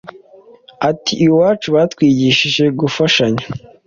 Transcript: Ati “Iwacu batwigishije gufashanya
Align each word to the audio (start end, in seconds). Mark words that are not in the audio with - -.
Ati 0.89 1.13
“Iwacu 1.25 1.67
batwigishije 1.75 2.65
gufashanya 2.79 3.43